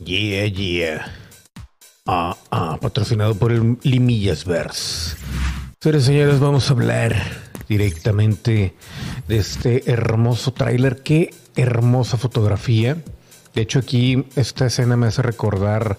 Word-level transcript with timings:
Yeah, 0.00 0.46
yeah. 0.46 1.12
Ah, 2.06 2.36
ah, 2.52 2.78
patrocinado 2.80 3.34
por 3.34 3.50
el 3.50 3.78
Limillasverse. 3.82 5.16
Señores, 5.80 6.04
señores, 6.04 6.38
vamos 6.38 6.70
a 6.70 6.72
hablar 6.72 7.16
directamente 7.68 8.76
de 9.26 9.36
este 9.36 9.90
hermoso 9.90 10.52
tráiler. 10.52 11.02
Qué 11.02 11.34
hermosa 11.56 12.16
fotografía. 12.16 12.96
De 13.54 13.62
hecho, 13.62 13.80
aquí 13.80 14.24
esta 14.36 14.66
escena 14.66 14.96
me 14.96 15.08
hace 15.08 15.20
recordar 15.22 15.98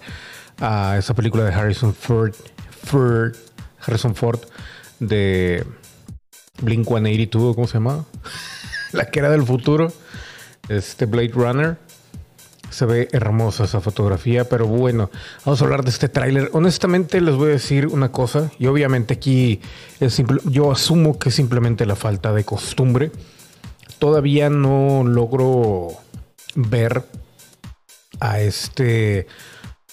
a 0.58 0.96
esa 0.96 1.12
película 1.12 1.44
de 1.44 1.52
Harrison 1.52 1.94
Ford, 1.94 2.34
Ford 2.84 3.36
Harrison 3.80 4.14
Ford 4.14 4.40
de 4.98 5.66
Blink 6.62 6.88
182, 6.88 7.54
¿cómo 7.54 7.66
se 7.66 7.74
llama? 7.74 8.06
La 8.92 9.10
que 9.10 9.18
era 9.18 9.28
del 9.28 9.42
futuro, 9.42 9.92
este 10.70 11.04
Blade 11.04 11.32
Runner. 11.34 11.89
Se 12.70 12.86
ve 12.86 13.08
hermosa 13.12 13.64
esa 13.64 13.80
fotografía, 13.80 14.48
pero 14.48 14.66
bueno, 14.66 15.10
vamos 15.44 15.60
a 15.60 15.64
hablar 15.64 15.84
de 15.84 15.90
este 15.90 16.08
tráiler. 16.08 16.50
Honestamente 16.52 17.20
les 17.20 17.34
voy 17.34 17.48
a 17.48 17.52
decir 17.52 17.88
una 17.88 18.12
cosa, 18.12 18.50
y 18.58 18.66
obviamente 18.66 19.14
aquí 19.14 19.60
yo 20.44 20.70
asumo 20.70 21.18
que 21.18 21.30
es 21.30 21.34
simplemente 21.34 21.84
la 21.84 21.96
falta 21.96 22.32
de 22.32 22.44
costumbre. 22.44 23.10
Todavía 23.98 24.48
no 24.48 25.02
logro 25.04 25.88
ver 26.54 27.04
a 28.20 28.40
este 28.40 29.26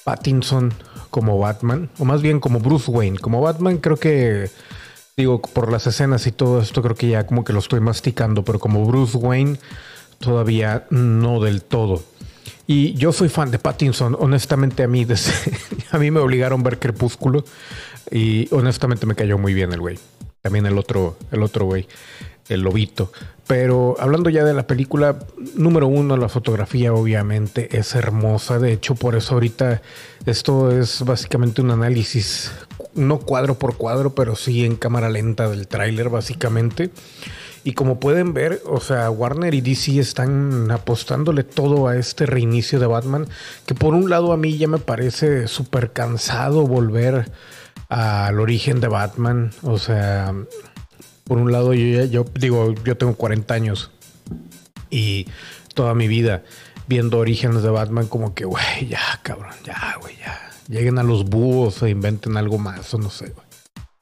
Pattinson 0.04 0.73
como 1.09 1.40
Batman, 1.40 1.90
o 1.98 2.06
más 2.06 2.22
bien 2.22 2.40
como 2.40 2.59
Bruce 2.59 2.92
Wayne. 2.92 3.18
Como 3.20 3.42
Batman 3.42 3.78
creo 3.78 3.98
que, 3.98 4.50
digo, 5.18 5.42
por 5.42 5.72
las 5.72 5.88
escenas 5.88 6.28
y 6.28 6.32
todo 6.32 6.62
esto 6.62 6.82
creo 6.82 6.96
que 6.96 7.09
ya 7.09 7.26
como 7.26 7.44
que 7.44 7.54
lo 7.54 7.59
estoy 7.59 7.80
masticando, 7.80 8.44
pero 8.46 8.59
como 8.59 8.86
Bruce 8.86 9.18
Wayne 9.18 9.58
todavía 10.20 10.86
no 10.90 11.42
del 11.42 11.64
todo. 11.64 12.04
Y 12.66 12.94
yo 12.94 13.12
soy 13.14 13.30
fan 13.30 13.52
de 13.52 13.60
Pattinson, 13.60 14.16
honestamente 14.20 14.84
a 14.84 14.88
mí, 14.88 15.06
a 15.92 15.98
mí 15.98 16.12
me 16.12 16.20
obligaron 16.20 16.62
a 16.62 16.64
ver 16.64 16.80
Crepúsculo 16.80 17.44
y 18.12 18.48
honestamente 18.53 19.06
me 19.06 19.16
cayó 19.16 19.38
muy 19.38 19.53
bien 19.53 19.73
el 19.73 19.80
güey. 19.80 20.00
También 20.42 20.66
el 20.66 20.78
otro, 20.78 21.18
el 21.31 21.44
otro 21.44 21.66
güey, 21.66 21.88
el 22.48 22.62
lobito. 22.62 23.12
Pero 23.48 23.95
hablando 24.00 24.30
ya 24.30 24.44
de 24.44 24.53
la 24.53 24.68
película, 24.68 25.20
número 25.56 25.88
uno, 25.88 26.18
la 26.18 26.30
fotografía 26.30 26.94
obviamente 26.94 27.78
es 27.78 27.95
hermosa. 27.95 28.59
De 28.59 28.73
hecho, 28.73 28.95
por 28.95 29.16
eso 29.16 29.36
ahorita 29.36 29.81
esto 30.25 30.72
es 30.72 31.03
básicamente 31.03 31.62
un 31.62 31.72
análisis, 31.72 32.52
no 32.94 33.20
cuadro 33.20 33.56
por 33.56 33.78
cuadro, 33.78 34.14
pero 34.14 34.36
sí 34.36 34.66
en 34.66 34.75
cámara 34.75 35.09
lenta 35.09 35.50
del 35.50 35.68
tráiler 35.68 36.09
básicamente. 36.09 36.92
Y 37.68 37.73
como 37.73 38.00
pueden 38.00 38.34
ver, 38.34 38.62
o 38.66 38.80
sea, 38.80 39.12
Warner 39.12 39.54
y 39.54 39.60
DC 39.60 40.00
están 40.00 40.72
apostándole 40.72 41.44
todo 41.44 41.90
a 41.90 41.98
este 41.98 42.26
reinicio 42.26 42.80
de 42.80 42.88
Batman, 42.88 43.28
que 43.66 43.76
por 43.76 43.94
un 43.94 44.09
lado 44.09 44.32
a 44.32 44.38
mí 44.38 44.58
ya 44.58 44.70
me 44.70 44.78
parece 44.78 45.50
súper 45.50 45.92
cansado 45.92 46.66
volver 46.66 47.30
al 47.90 48.40
origen 48.40 48.80
de 48.80 48.88
Batman. 48.88 49.52
O 49.64 49.78
sea, 49.80 50.34
por 51.26 51.40
un 51.40 51.52
lado 51.52 51.74
yo, 51.74 52.06
yo 52.06 52.26
digo, 52.36 52.74
yo 52.86 52.96
tengo 52.96 53.16
40 53.16 53.54
años 53.54 53.92
y 54.90 55.28
toda 55.74 55.94
mi 55.94 56.08
vida 56.08 56.44
viendo 56.88 57.18
orígenes 57.20 57.64
de 57.64 57.70
Batman 57.70 58.08
como 58.08 58.34
que, 58.34 58.46
güey, 58.46 58.88
ya, 58.88 59.20
cabrón, 59.24 59.56
ya, 59.66 59.98
güey, 60.00 60.16
ya. 60.16 60.40
Lleguen 60.70 61.00
a 61.00 61.04
los 61.04 61.26
búhos 61.26 61.84
o 61.84 61.88
inventen 61.90 62.38
algo 62.38 62.59
más, 62.59 62.94
o 62.94 62.98
no 62.98 63.09
sé, 63.09 63.26
güey. 63.31 63.46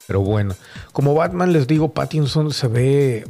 Pero 0.06 0.20
bueno, 0.20 0.54
como 0.92 1.14
Batman 1.14 1.52
les 1.52 1.66
digo, 1.66 1.92
Pattinson 1.92 2.52
se 2.52 2.68
ve 2.68 3.24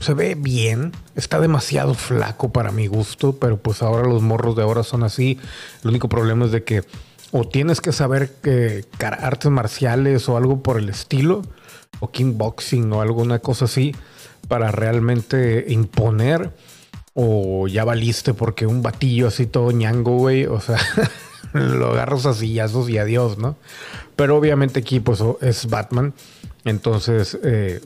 se 0.00 0.14
ve 0.14 0.34
bien, 0.34 0.92
está 1.14 1.40
demasiado 1.40 1.94
flaco 1.94 2.52
para 2.52 2.72
mi 2.72 2.86
gusto, 2.86 3.36
pero 3.36 3.56
pues 3.56 3.82
ahora 3.82 4.08
los 4.08 4.22
morros 4.22 4.56
de 4.56 4.62
ahora 4.62 4.82
son 4.82 5.02
así. 5.02 5.38
El 5.82 5.90
único 5.90 6.08
problema 6.08 6.44
es 6.44 6.52
de 6.52 6.64
que 6.64 6.84
o 7.36 7.48
tienes 7.48 7.80
que 7.80 7.92
saber 7.92 8.30
que 8.42 8.84
artes 9.00 9.50
marciales 9.50 10.28
o 10.28 10.36
algo 10.36 10.62
por 10.62 10.78
el 10.78 10.88
estilo, 10.88 11.42
o 11.98 12.10
kickboxing 12.10 12.92
o 12.92 13.00
alguna 13.00 13.40
cosa 13.40 13.64
así, 13.64 13.92
para 14.46 14.70
realmente 14.70 15.64
imponer, 15.68 16.52
o 17.12 17.66
ya 17.66 17.84
valiste 17.84 18.34
porque 18.34 18.66
un 18.66 18.82
batillo 18.82 19.28
así 19.28 19.46
todo 19.46 19.72
ñango, 19.72 20.16
güey, 20.16 20.46
o 20.46 20.60
sea, 20.60 20.78
lo 21.52 21.92
agarras 21.92 22.26
a 22.26 22.34
sillazos 22.34 22.88
y 22.88 22.98
adiós, 22.98 23.36
¿no? 23.36 23.56
Pero 24.14 24.36
obviamente 24.36 24.80
aquí 24.80 25.00
pues 25.00 25.20
es 25.40 25.66
Batman, 25.66 26.14
entonces... 26.64 27.38
Eh, 27.42 27.80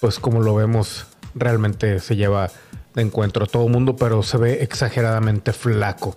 pues 0.00 0.18
como 0.18 0.40
lo 0.40 0.54
vemos, 0.54 1.06
realmente 1.34 2.00
se 2.00 2.16
lleva 2.16 2.50
de 2.94 3.02
encuentro 3.02 3.44
a 3.44 3.46
todo 3.46 3.66
el 3.66 3.72
mundo, 3.72 3.96
pero 3.96 4.22
se 4.22 4.38
ve 4.38 4.62
exageradamente 4.62 5.52
flaco. 5.52 6.16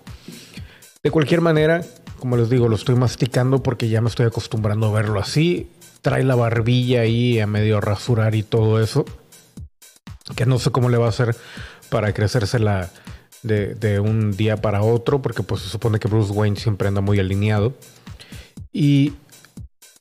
De 1.02 1.10
cualquier 1.10 1.40
manera, 1.40 1.82
como 2.18 2.36
les 2.36 2.48
digo, 2.48 2.68
lo 2.68 2.76
estoy 2.76 2.94
masticando 2.94 3.62
porque 3.62 3.88
ya 3.88 4.00
me 4.00 4.08
estoy 4.08 4.26
acostumbrando 4.26 4.86
a 4.86 4.92
verlo 4.92 5.20
así. 5.20 5.70
Trae 6.02 6.22
la 6.24 6.34
barbilla 6.34 7.00
ahí 7.00 7.40
a 7.40 7.46
medio 7.46 7.80
rasurar 7.80 8.34
y 8.34 8.42
todo 8.42 8.80
eso. 8.80 9.04
Que 10.36 10.46
no 10.46 10.58
sé 10.58 10.70
cómo 10.70 10.88
le 10.88 10.98
va 10.98 11.06
a 11.06 11.10
hacer 11.10 11.36
para 11.88 12.12
crecérsela 12.12 12.90
de, 13.42 13.74
de 13.74 14.00
un 14.00 14.32
día 14.36 14.56
para 14.56 14.82
otro, 14.82 15.20
porque 15.20 15.42
pues 15.42 15.62
se 15.62 15.68
supone 15.68 15.98
que 15.98 16.08
Bruce 16.08 16.32
Wayne 16.32 16.56
siempre 16.56 16.88
anda 16.88 17.00
muy 17.00 17.18
alineado. 17.18 17.74
Y 18.72 19.12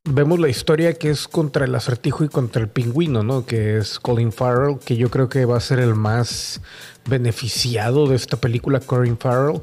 vemos 0.04 0.40
la 0.40 0.50
historia 0.50 0.94
que 0.94 1.10
es 1.10 1.28
contra 1.28 1.66
el 1.66 1.76
acertijo 1.76 2.24
y 2.24 2.30
contra 2.30 2.62
el 2.62 2.70
pingüino, 2.70 3.24
¿no? 3.24 3.46
Que 3.46 3.78
es 3.78 4.00
Colin 4.00 4.32
Farrell, 4.32 4.80
que 4.80 4.98
yo 4.98 5.10
creo 5.10 5.30
que 5.30 5.46
va 5.46 5.58
a 5.58 5.62
ser 5.62 5.80
el 5.80 5.96
más 5.96 6.62
beneficiado 7.08 8.08
de 8.08 8.16
esta 8.16 8.38
película, 8.38 8.80
Colin 8.80 9.18
Farrell, 9.18 9.62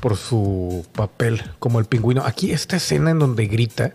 por 0.00 0.16
su 0.16 0.86
papel 0.92 1.42
como 1.58 1.78
el 1.78 1.86
pingüino. 1.86 2.24
Aquí 2.24 2.52
esta 2.52 2.76
escena 2.76 3.10
en 3.10 3.18
donde 3.18 3.46
grita, 3.46 3.92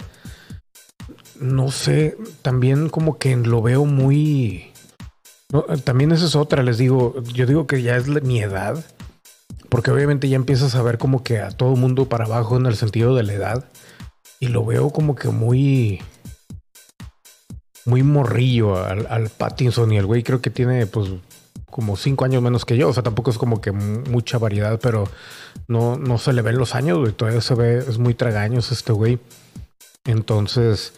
no 1.40 1.72
sé, 1.72 2.18
también 2.42 2.90
como 2.90 3.18
que 3.18 3.36
lo 3.36 3.62
veo 3.62 3.86
muy... 3.86 4.72
también 5.84 6.12
esa 6.12 6.26
es 6.26 6.36
otra, 6.36 6.64
les 6.64 6.78
digo, 6.78 7.22
yo 7.34 7.46
digo 7.46 7.68
que 7.68 7.82
ya 7.82 7.96
es 7.96 8.08
mi 8.24 8.42
edad, 8.42 8.84
porque 9.70 9.92
obviamente 9.92 10.30
ya 10.30 10.36
empiezas 10.36 10.76
a 10.76 10.82
ver 10.82 10.98
como 10.98 11.24
que 11.24 11.40
a 11.40 11.50
todo 11.50 11.76
mundo 11.76 12.08
para 12.08 12.26
abajo 12.26 12.58
en 12.58 12.66
el 12.66 12.76
sentido 12.76 13.16
de 13.16 13.24
la 13.24 13.34
edad 13.34 13.66
y 14.40 14.47
lo 14.47 14.66
veo 14.66 14.90
como 14.90 15.16
que 15.16 15.29
muy 15.29 16.01
muy 17.85 18.03
morrillo 18.03 18.84
al, 18.84 19.29
Pattinson 19.29 19.91
y 19.91 19.97
el 19.97 20.06
güey 20.06 20.23
creo 20.23 20.41
que 20.41 20.50
tiene 20.50 20.88
pues 20.88 21.09
como 21.69 21.96
cinco 21.97 22.25
años 22.25 22.41
menos 22.41 22.66
que 22.66 22.78
yo, 22.78 22.90
o 22.90 22.94
sea, 22.94 23.03
tampoco 23.03 23.31
es 23.31 23.38
como 23.38 23.62
que 23.62 23.72
mucha 23.72 24.38
variedad, 24.38 24.79
pero 24.81 25.09
no, 25.68 25.97
no 25.97 26.18
se 26.18 26.34
le 26.34 26.41
ven 26.41 26.57
los 26.57 26.73
años, 26.73 27.00
güey, 27.00 27.12
todavía 27.12 27.41
se 27.41 27.53
ve, 27.53 27.78
es 27.79 27.97
muy 27.97 28.13
tragaños 28.13 28.72
este 28.72 28.94
güey. 28.94 29.19
Entonces, 30.06 30.94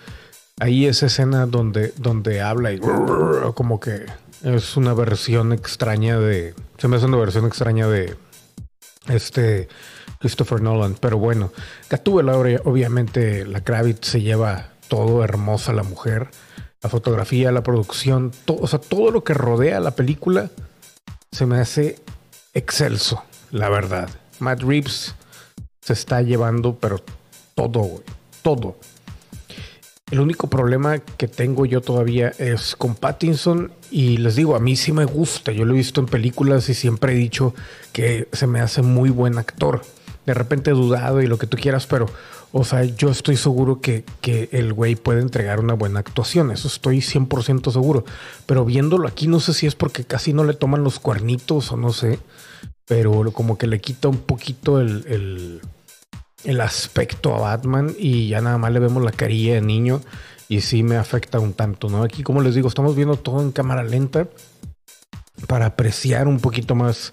ahí 0.59 0.85
esa 0.85 1.07
escena 1.07 1.47
donde, 1.47 1.93
donde 1.97 2.41
habla 2.41 2.73
y 2.73 2.79
como 3.55 3.79
que 3.79 4.05
es 4.43 4.77
una 4.77 4.93
versión 4.93 5.51
extraña 5.51 6.19
de, 6.19 6.53
se 6.77 6.87
me 6.87 6.97
hace 6.97 7.07
una 7.07 7.17
versión 7.17 7.45
extraña 7.45 7.87
de 7.87 8.15
este 9.07 9.67
Christopher 10.19 10.61
Nolan. 10.61 10.95
Pero 10.99 11.17
bueno, 11.17 11.51
Gatúbela 11.89 12.37
obviamente 12.37 13.45
la 13.45 13.63
Kravitz 13.63 14.07
se 14.07 14.21
lleva 14.21 14.69
todo 14.87 15.23
hermosa 15.23 15.73
la 15.73 15.83
mujer. 15.83 16.29
La 16.81 16.89
fotografía, 16.89 17.51
la 17.51 17.63
producción, 17.63 18.31
todo, 18.45 18.59
o 18.61 18.67
sea, 18.67 18.79
todo 18.79 19.09
lo 19.09 19.23
que 19.23 19.33
rodea 19.33 19.79
la 19.79 19.91
película 19.91 20.51
se 21.31 21.47
me 21.47 21.59
hace 21.59 21.99
excelso, 22.53 23.23
la 23.51 23.67
verdad. 23.69 24.09
Matt 24.39 24.61
Reeves 24.61 25.15
se 25.81 25.93
está 25.93 26.21
llevando, 26.21 26.75
pero 26.75 27.03
todo, 27.55 28.03
todo. 28.43 28.77
El 30.11 30.19
único 30.19 30.49
problema 30.49 30.99
que 30.99 31.27
tengo 31.27 31.65
yo 31.65 31.81
todavía 31.81 32.31
es 32.37 32.75
con 32.75 32.95
Pattinson 32.95 33.71
y 33.91 34.17
les 34.17 34.35
digo, 34.35 34.55
a 34.55 34.59
mí 34.59 34.75
sí 34.75 34.93
me 34.93 35.05
gusta, 35.05 35.51
yo 35.51 35.65
lo 35.65 35.73
he 35.73 35.77
visto 35.77 35.99
en 35.99 36.05
películas 36.05 36.69
y 36.69 36.73
siempre 36.73 37.13
he 37.13 37.15
dicho 37.15 37.53
que 37.91 38.29
se 38.31 38.47
me 38.47 38.61
hace 38.61 38.81
muy 38.83 39.09
buen 39.09 39.37
actor 39.37 39.81
de 40.27 40.33
repente 40.33 40.71
dudado 40.71 41.21
y 41.21 41.25
lo 41.25 41.37
que 41.37 41.47
tú 41.47 41.55
quieras, 41.55 41.87
pero, 41.87 42.05
o 42.51 42.65
sea, 42.65 42.83
yo 42.83 43.09
estoy 43.09 43.37
seguro 43.37 43.79
que, 43.79 44.03
que 44.19 44.49
el 44.51 44.73
güey 44.73 44.97
puede 44.97 45.21
entregar 45.21 45.61
una 45.61 45.73
buena 45.73 46.01
actuación, 46.01 46.51
eso 46.51 46.67
estoy 46.67 46.97
100% 46.97 47.71
seguro. 47.71 48.03
Pero 48.45 48.65
viéndolo 48.65 49.07
aquí, 49.07 49.27
no 49.27 49.39
sé 49.39 49.53
si 49.53 49.67
es 49.67 49.75
porque 49.75 50.03
casi 50.03 50.33
no 50.33 50.43
le 50.43 50.53
toman 50.53 50.83
los 50.83 50.99
cuernitos 50.99 51.71
o 51.71 51.77
no 51.77 51.93
sé, 51.93 52.19
pero 52.85 53.31
como 53.31 53.57
que 53.57 53.67
le 53.67 53.79
quita 53.79 54.09
un 54.09 54.17
poquito 54.17 54.81
el, 54.81 55.05
el, 55.07 55.61
el 56.43 56.59
aspecto 56.59 57.33
a 57.33 57.39
Batman 57.39 57.95
y 57.97 58.27
ya 58.27 58.41
nada 58.41 58.57
más 58.57 58.73
le 58.73 58.81
vemos 58.81 59.01
la 59.01 59.11
carilla 59.11 59.53
de 59.53 59.61
niño 59.61 60.01
y 60.49 60.59
sí 60.59 60.83
me 60.83 60.97
afecta 60.97 61.39
un 61.39 61.53
tanto, 61.53 61.87
¿no? 61.87 62.03
Aquí, 62.03 62.21
como 62.21 62.41
les 62.41 62.53
digo, 62.53 62.67
estamos 62.67 62.97
viendo 62.97 63.15
todo 63.15 63.41
en 63.41 63.53
cámara 63.53 63.85
lenta 63.85 64.27
para 65.47 65.67
apreciar 65.67 66.27
un 66.27 66.41
poquito 66.41 66.75
más 66.75 67.11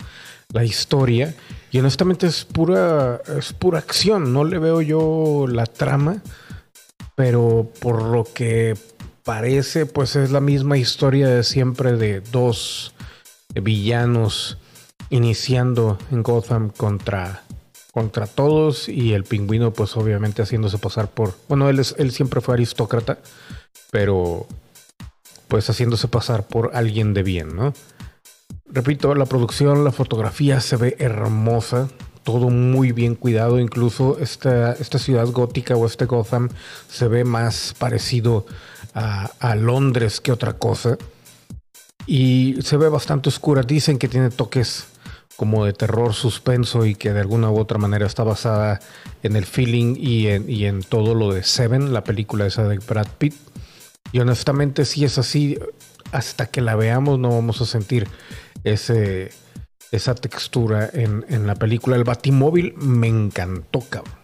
la 0.54 0.64
historia. 0.64 1.34
Y 1.70 1.80
honestamente 1.80 2.26
es 2.26 2.44
pura, 2.44 3.20
es 3.36 3.52
pura 3.52 3.80
acción. 3.80 4.32
No 4.32 4.44
le 4.44 4.58
veo 4.58 4.80
yo 4.80 5.46
la 5.48 5.66
trama. 5.66 6.22
Pero 7.16 7.70
por 7.80 8.02
lo 8.02 8.24
que 8.24 8.74
parece, 9.24 9.84
pues 9.84 10.16
es 10.16 10.30
la 10.30 10.40
misma 10.40 10.78
historia 10.78 11.28
de 11.28 11.42
siempre 11.42 11.96
de 11.96 12.20
dos 12.20 12.94
villanos 13.54 14.58
iniciando 15.10 15.98
en 16.10 16.22
Gotham 16.22 16.70
contra 16.70 17.42
contra 17.92 18.26
todos 18.26 18.88
y 18.88 19.12
el 19.12 19.22
pingüino 19.22 19.72
pues 19.72 19.96
obviamente 19.96 20.42
haciéndose 20.42 20.78
pasar 20.78 21.08
por, 21.08 21.36
bueno, 21.48 21.68
él, 21.70 21.78
es, 21.78 21.94
él 21.96 22.10
siempre 22.10 22.40
fue 22.40 22.54
aristócrata, 22.54 23.18
pero 23.92 24.48
pues 25.46 25.70
haciéndose 25.70 26.08
pasar 26.08 26.48
por 26.48 26.72
alguien 26.74 27.14
de 27.14 27.22
bien, 27.22 27.54
¿no? 27.54 27.72
Repito, 28.66 29.14
la 29.14 29.26
producción, 29.26 29.84
la 29.84 29.92
fotografía 29.92 30.60
se 30.60 30.76
ve 30.76 30.96
hermosa, 30.98 31.88
todo 32.22 32.48
muy 32.48 32.92
bien 32.92 33.14
cuidado, 33.14 33.60
incluso 33.60 34.18
esta, 34.18 34.72
esta 34.72 34.98
ciudad 34.98 35.28
gótica 35.28 35.76
o 35.76 35.86
este 35.86 36.06
Gotham 36.06 36.48
se 36.88 37.06
ve 37.06 37.24
más 37.24 37.74
parecido 37.78 38.46
a, 38.94 39.54
Londres 39.56 40.20
que 40.20 40.32
otra 40.32 40.54
cosa. 40.54 40.96
Y 42.06 42.56
se 42.62 42.76
ve 42.76 42.88
bastante 42.88 43.28
oscura, 43.28 43.62
dicen 43.62 43.98
que 43.98 44.08
tiene 44.08 44.30
toques 44.30 44.86
como 45.36 45.64
de 45.64 45.72
terror 45.72 46.14
suspenso 46.14 46.86
y 46.86 46.94
que 46.94 47.12
de 47.12 47.20
alguna 47.20 47.50
u 47.50 47.58
otra 47.58 47.78
manera 47.78 48.06
está 48.06 48.22
basada 48.24 48.80
en 49.22 49.36
el 49.36 49.44
feeling 49.44 49.96
y 49.98 50.28
en, 50.28 50.48
y 50.48 50.66
en 50.66 50.82
todo 50.82 51.14
lo 51.14 51.32
de 51.32 51.42
Seven, 51.42 51.92
la 51.92 52.04
película 52.04 52.46
esa 52.46 52.64
de 52.64 52.78
Brad 52.78 53.08
Pitt. 53.18 53.34
Y 54.12 54.20
honestamente 54.20 54.84
si 54.84 55.04
es 55.04 55.18
así, 55.18 55.58
hasta 56.14 56.46
que 56.46 56.60
la 56.60 56.76
veamos 56.76 57.18
no 57.18 57.30
vamos 57.30 57.60
a 57.60 57.66
sentir 57.66 58.08
ese, 58.62 59.30
esa 59.90 60.14
textura 60.14 60.88
en, 60.92 61.24
en 61.28 61.46
la 61.46 61.54
película. 61.56 61.96
El 61.96 62.04
Batimóvil 62.04 62.74
me 62.76 63.08
encantó, 63.08 63.80
cabrón. 63.80 64.14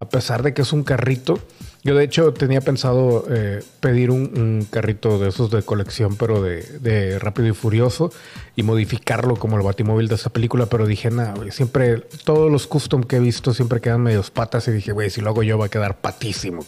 A 0.00 0.08
pesar 0.08 0.42
de 0.42 0.52
que 0.52 0.62
es 0.62 0.72
un 0.72 0.84
carrito, 0.84 1.38
yo 1.84 1.94
de 1.94 2.04
hecho 2.04 2.32
tenía 2.32 2.62
pensado 2.62 3.26
eh, 3.30 3.62
pedir 3.80 4.10
un, 4.10 4.66
carrito 4.70 5.18
de 5.18 5.28
esos 5.28 5.50
de 5.50 5.62
colección, 5.62 6.16
pero 6.16 6.42
de, 6.42 7.18
Rápido 7.18 7.48
y 7.48 7.52
Furioso, 7.52 8.10
y 8.56 8.62
modificarlo 8.62 9.36
como 9.36 9.56
el 9.56 9.62
batimóvil 9.62 10.08
de 10.08 10.14
esa 10.14 10.30
película, 10.30 10.66
pero 10.66 10.86
dije, 10.86 11.10
nada, 11.10 11.34
siempre, 11.50 12.00
todos 12.24 12.50
los 12.50 12.66
custom 12.66 13.02
que 13.04 13.16
he 13.16 13.20
visto 13.20 13.52
siempre 13.52 13.82
quedan 13.82 14.02
medios 14.02 14.30
patas 14.30 14.66
y 14.68 14.72
dije, 14.72 14.92
güey, 14.92 15.10
si 15.10 15.20
lo 15.20 15.30
hago 15.30 15.42
yo 15.42 15.58
va 15.58 15.66
a 15.66 15.70
quedar 15.70 16.00
patísimo. 16.00 16.64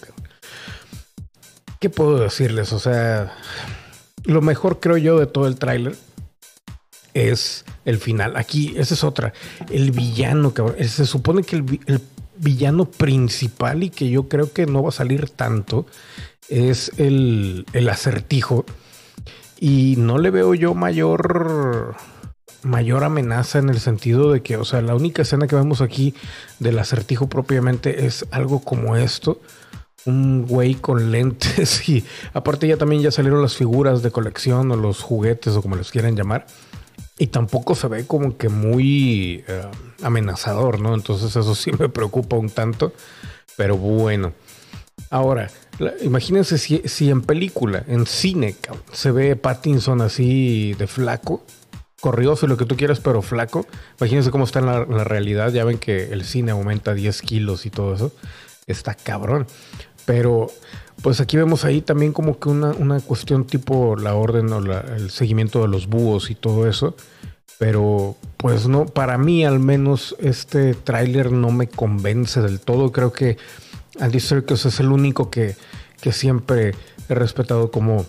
¿Qué 1.80 1.88
puedo 1.88 2.18
decirles? 2.18 2.74
O 2.74 2.78
sea, 2.78 3.34
lo 4.26 4.42
mejor 4.42 4.80
creo 4.80 4.96
yo 4.96 5.18
de 5.18 5.26
todo 5.26 5.46
el 5.46 5.56
tráiler 5.56 5.96
es 7.14 7.64
el 7.84 7.98
final. 7.98 8.36
Aquí, 8.36 8.74
esa 8.76 8.94
es 8.94 9.02
otra. 9.04 9.32
El 9.70 9.90
villano, 9.90 10.52
cabrón. 10.52 10.76
Se 10.86 11.06
supone 11.06 11.42
que 11.42 11.56
el, 11.56 11.80
el 11.86 12.00
villano 12.36 12.84
principal 12.90 13.82
y 13.82 13.90
que 13.90 14.10
yo 14.10 14.28
creo 14.28 14.52
que 14.52 14.66
no 14.66 14.82
va 14.82 14.90
a 14.90 14.92
salir 14.92 15.30
tanto 15.30 15.86
es 16.48 16.92
el, 16.98 17.66
el 17.72 17.88
acertijo. 17.88 18.64
Y 19.58 19.94
no 19.96 20.18
le 20.18 20.30
veo 20.30 20.54
yo 20.54 20.74
mayor 20.74 21.96
mayor 22.62 23.04
amenaza 23.04 23.58
en 23.58 23.68
el 23.68 23.78
sentido 23.78 24.32
de 24.32 24.42
que, 24.42 24.56
o 24.56 24.64
sea, 24.64 24.82
la 24.82 24.94
única 24.94 25.22
escena 25.22 25.46
que 25.46 25.54
vemos 25.54 25.80
aquí 25.80 26.14
del 26.58 26.78
acertijo 26.78 27.28
propiamente 27.28 28.06
es 28.06 28.26
algo 28.30 28.60
como 28.60 28.96
esto. 28.96 29.40
Un 30.06 30.46
güey 30.46 30.74
con 30.74 31.10
lentes 31.10 31.88
y 31.88 32.04
aparte 32.32 32.66
ya 32.66 32.76
también 32.76 33.02
ya 33.02 33.10
salieron 33.10 33.42
las 33.42 33.56
figuras 33.56 34.02
de 34.02 34.10
colección 34.10 34.70
o 34.70 34.76
los 34.76 35.02
juguetes 35.02 35.54
o 35.54 35.62
como 35.62 35.76
los 35.76 35.90
quieran 35.90 36.16
llamar. 36.16 36.46
Y 37.18 37.28
tampoco 37.28 37.74
se 37.74 37.88
ve 37.88 38.06
como 38.06 38.36
que 38.36 38.48
muy 38.48 39.44
eh, 39.48 39.62
amenazador, 40.02 40.80
¿no? 40.80 40.94
Entonces 40.94 41.34
eso 41.34 41.54
sí 41.54 41.70
me 41.78 41.88
preocupa 41.88 42.36
un 42.36 42.50
tanto. 42.50 42.92
Pero 43.56 43.76
bueno. 43.76 44.32
Ahora, 45.10 45.50
imagínense 46.02 46.58
si, 46.58 47.10
en 47.10 47.22
película, 47.22 47.84
en 47.86 48.06
cine, 48.06 48.56
se 48.92 49.10
ve 49.10 49.36
Pattinson 49.36 50.00
así 50.00 50.74
de 50.74 50.86
flaco, 50.86 51.44
corrioso, 52.00 52.46
lo 52.46 52.56
que 52.56 52.64
tú 52.64 52.76
quieras, 52.76 53.00
pero 53.00 53.22
flaco. 53.22 53.66
Imagínense 54.00 54.30
cómo 54.30 54.44
está 54.44 54.58
en 54.58 54.66
la, 54.66 54.84
la, 54.84 55.04
realidad. 55.04 55.52
Ya 55.52 55.64
ven 55.64 55.78
que 55.78 56.12
el 56.12 56.24
cine 56.24 56.52
aumenta 56.52 56.94
10 56.94 57.22
kilos 57.22 57.66
y 57.66 57.70
todo 57.70 57.94
eso. 57.94 58.12
Está 58.66 58.94
cabrón. 58.94 59.46
Pero 60.06 60.46
pues 61.02 61.20
aquí 61.20 61.36
vemos 61.36 61.64
ahí 61.64 61.82
también 61.82 62.12
como 62.12 62.38
que 62.38 62.48
una, 62.48 62.70
una 62.70 63.00
cuestión 63.00 63.44
tipo 63.44 63.96
la 63.96 64.14
orden 64.14 64.52
o 64.52 64.58
el 64.58 65.10
seguimiento 65.10 65.60
de 65.60 65.68
los 65.68 65.88
búhos 65.88 66.30
y 66.30 66.34
todo 66.34 66.66
eso. 66.68 66.96
Pero 67.58 68.16
pues 68.36 68.68
no, 68.68 68.86
para 68.86 69.18
mí 69.18 69.44
al 69.44 69.58
menos 69.58 70.16
este 70.18 70.74
tráiler 70.74 71.32
no 71.32 71.50
me 71.50 71.68
convence 71.68 72.40
del 72.40 72.60
todo. 72.60 72.92
Creo 72.92 73.12
que 73.12 73.36
Andy 74.00 74.20
Serkis 74.20 74.66
es 74.66 74.80
el 74.80 74.92
único 74.92 75.30
que, 75.30 75.56
que 76.00 76.12
siempre 76.12 76.74
he 77.08 77.14
respetado 77.14 77.70
como 77.70 78.06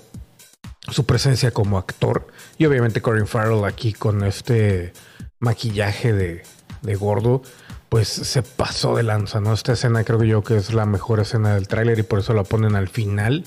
su 0.90 1.06
presencia 1.06 1.52
como 1.52 1.78
actor. 1.78 2.28
Y 2.58 2.66
obviamente 2.66 3.02
Corin 3.02 3.28
Farrell 3.28 3.66
aquí 3.66 3.94
con 3.94 4.24
este 4.24 4.94
maquillaje 5.40 6.14
de, 6.14 6.44
de 6.82 6.96
gordo 6.96 7.42
pues 7.90 8.08
se 8.10 8.44
pasó 8.44 8.96
de 8.96 9.04
lanza, 9.04 9.40
¿no? 9.40 9.54
Esta 9.54 9.74
escena 9.74 10.04
creo 10.04 10.24
yo 10.24 10.44
que 10.44 10.58
es 10.58 10.74
la 10.74 10.86
mejor 10.86 11.20
escena 11.20 11.56
del 11.56 11.68
tráiler 11.68 12.00
y 12.00 12.04
por 12.04 12.20
eso 12.20 12.34
la 12.34 12.44
ponen 12.44 12.76
al 12.76 12.90
final. 12.90 13.46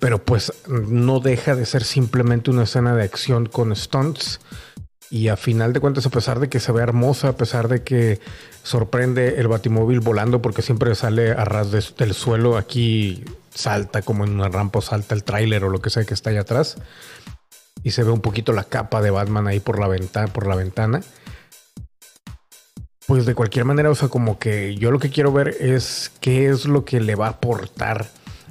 Pero 0.00 0.24
pues 0.24 0.52
no 0.66 1.20
deja 1.20 1.54
de 1.54 1.66
ser 1.66 1.84
simplemente 1.84 2.50
una 2.50 2.64
escena 2.64 2.96
de 2.96 3.04
acción 3.04 3.46
con 3.46 3.74
stunts. 3.76 4.40
Y 5.10 5.28
a 5.28 5.36
final 5.36 5.72
de 5.72 5.80
cuentas, 5.80 6.06
a 6.06 6.10
pesar 6.10 6.40
de 6.40 6.48
que 6.48 6.58
se 6.58 6.72
ve 6.72 6.82
hermosa, 6.82 7.28
a 7.28 7.36
pesar 7.36 7.68
de 7.68 7.84
que 7.84 8.18
sorprende 8.62 9.38
el 9.38 9.46
batimóvil 9.46 10.00
volando 10.00 10.42
porque 10.42 10.62
siempre 10.62 10.94
sale 10.94 11.30
a 11.30 11.44
ras 11.44 11.70
del 11.70 12.14
suelo, 12.14 12.56
aquí 12.56 13.22
salta 13.54 14.02
como 14.02 14.24
en 14.24 14.30
una 14.30 14.48
rampa, 14.48 14.80
salta 14.80 15.14
el 15.14 15.22
tráiler 15.22 15.62
o 15.64 15.68
lo 15.68 15.80
que 15.80 15.90
sea 15.90 16.04
que 16.04 16.14
está 16.14 16.30
allá 16.30 16.40
atrás. 16.40 16.78
Y 17.82 17.90
se 17.90 18.02
ve 18.02 18.10
un 18.10 18.22
poquito 18.22 18.52
la 18.52 18.64
capa 18.64 19.02
de 19.02 19.10
Batman 19.10 19.46
ahí 19.46 19.60
por 19.60 19.78
la 19.78 19.86
ventana. 19.86 20.28
Por 20.28 20.46
la 20.46 20.56
ventana 20.56 21.02
pues 23.06 23.26
de 23.26 23.34
cualquier 23.34 23.64
manera, 23.64 23.90
o 23.90 23.94
sea, 23.94 24.08
como 24.08 24.38
que 24.38 24.76
yo 24.76 24.90
lo 24.90 24.98
que 24.98 25.10
quiero 25.10 25.32
ver 25.32 25.56
es 25.60 26.10
qué 26.20 26.48
es 26.48 26.64
lo 26.64 26.84
que 26.84 27.00
le 27.00 27.14
va 27.14 27.26
a 27.26 27.30
aportar 27.30 28.08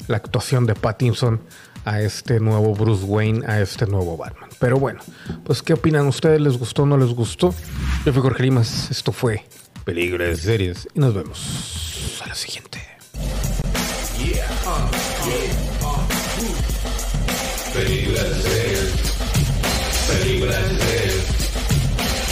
la 0.07 0.17
actuación 0.17 0.65
de 0.65 0.75
Pattinson 0.75 1.41
a 1.85 2.01
este 2.01 2.39
nuevo 2.39 2.73
Bruce 2.75 3.03
Wayne, 3.03 3.45
a 3.47 3.59
este 3.61 3.88
nuevo 3.88 4.17
Batman. 4.17 4.50
Pero 4.59 4.79
bueno, 4.79 5.01
pues 5.44 5.61
¿qué 5.61 5.73
opinan 5.73 6.07
ustedes? 6.07 6.39
¿Les 6.39 6.57
gustó 6.57 6.83
o 6.83 6.85
no 6.85 6.97
les 6.97 7.09
gustó? 7.09 7.53
Yo 8.05 8.13
fui 8.13 8.21
Jorge 8.21 8.44
Limas, 8.44 8.91
esto 8.91 9.11
fue 9.11 9.45
Peligro 9.83 10.23
de 10.23 10.35
Series 10.35 10.88
y 10.94 11.00
nos 11.00 11.13
vemos 11.13 12.21
a 12.23 12.27
la 12.27 12.35
siguiente. 12.35 12.79
Yeah, 14.23 14.47
de 17.73 18.41
Series. 18.41 19.13
Peligro 20.07 20.47
de 20.47 20.69
Series. 20.79 21.23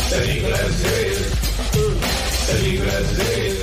Peligro 0.09 0.57
de 0.57 0.73
Series. 0.73 1.10
Feliz 2.51 2.81
Brasil. 2.81 3.60